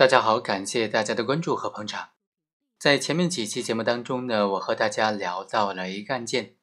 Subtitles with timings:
[0.00, 2.12] 大家好，感谢大家的关注和捧场。
[2.78, 6.54] 在前面几期节目当中呢，我和大家聊到了一个案件，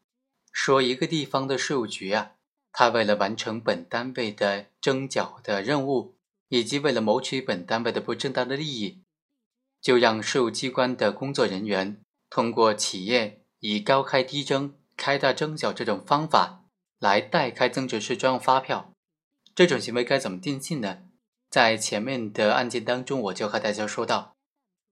[0.52, 2.32] 说一个地方的税务局啊，
[2.72, 6.16] 他为了完成本单位的征缴的任务，
[6.50, 9.04] 以及为了谋取本单位的不正当的利益，
[9.80, 12.02] 就让税务机关的工作人员
[12.32, 16.64] 通过企业以高开低征、开大征缴这种方法
[16.98, 18.92] 来代开增值税专用发票。
[19.54, 21.04] 这种行为该怎么定性呢？
[21.58, 24.36] 在前面的案件当中，我就和大家说到，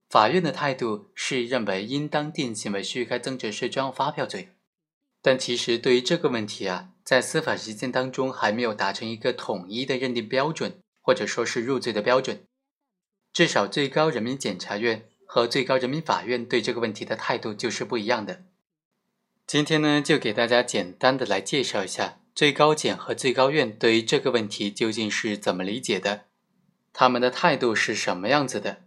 [0.09, 4.49] 法院的态度是认为应当定性为虚开增值税专用发票罪。
[5.21, 12.41] 但其实对于这个问题啊，在司法实践当中还没有达成一个统一的认定标准，或者说是入罪的标准。
[13.32, 18.41] 至少最高人民检察院和最高人民法院对这个问题的态度就是不一样的。
[19.45, 26.26] 今天呢，就给大家简单的来介绍一下最高检和最高院对于这个问题究竟是怎么理解的。
[26.98, 28.84] 他们的态度是什么样子的？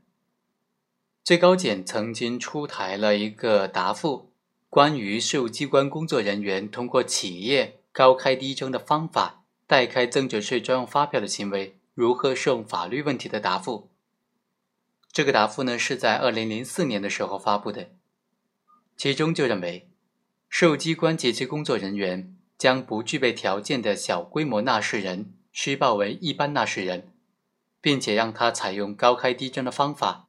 [1.23, 4.33] 最高检曾经出台了一个答复，
[4.71, 13.91] 关于税务机关工作人员通过企业高开低征的方法代开增值税专用发票的行为如何适用法律问题的答复。
[15.13, 17.91] 这个答复呢是在二零零四年的时候发布的，
[18.97, 19.91] 其中就认为，
[20.49, 27.13] 税务机关及其工作人员将不具备条件的小规模纳税人虚报为一般纳税人。
[27.81, 30.29] 并且让他采用高开低征的方法，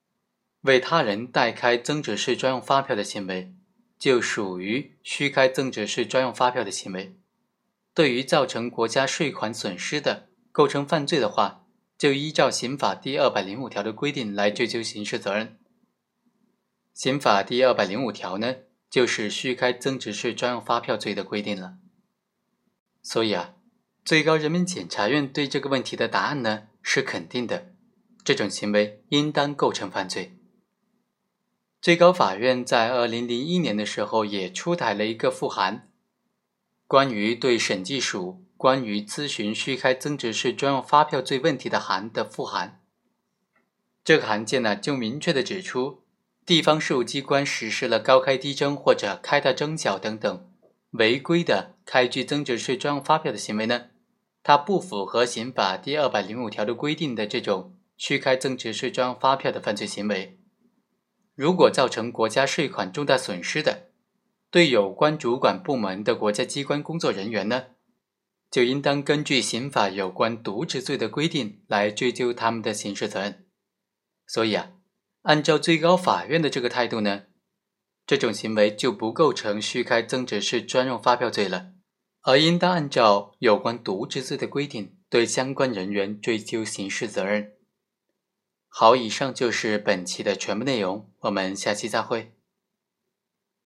[0.62, 3.54] 为他人代开增值税专用发票的行为，
[3.98, 7.16] 就属于虚开增值税专用发票的行为。
[7.94, 11.66] 对于造成国家税款损失的，构成犯罪的话，
[11.98, 15.60] 就依照刑法第二百零五条的规定来追究刑事责任。
[16.94, 18.56] 刑法第二百零五条呢，
[18.90, 21.78] 就是虚开增值税专用发票罪的规定了。
[23.02, 23.56] 所以啊，
[24.04, 26.64] 最高人民检察院对这个问题的答案呢？
[26.82, 27.74] 是肯定的，
[28.24, 30.36] 这种行为应当构成犯罪。
[31.82, 35.90] 最高法院在二零零一年的时候也出台了一个复函，
[36.88, 42.82] 关于对审计署关于咨询虚开增值税专用发票罪问题的函的复函。
[44.04, 46.02] 这个函件呢，就明确的指出，
[46.46, 50.50] 地方税务机关实施了高开低征或者开大征小等等
[50.92, 53.88] 违规的开具增值税专用发票的行为呢。
[54.42, 60.40] 它不符合刑法第二百零五条的规定的这种虚开增值税专用发票的犯罪行为，
[61.36, 63.90] 如果造成国家税款重大损失的，
[64.50, 67.66] 对有关主管部门的国家机关工作人员呢，
[68.50, 73.46] 就应当根据刑法有关渎职罪的规定来追究他们的刑事责任。
[74.26, 74.72] 所以啊，
[75.24, 77.24] 按照最高法院的这个态度呢，
[78.08, 81.74] 这种行为就不构成虚开增值税专用发票罪了。
[82.30, 87.54] 而应当按照有关渎职罪的规定，对相关人员追究刑事责任。
[88.68, 92.32] 好，以上就是本期的全部内容，我们下期再会。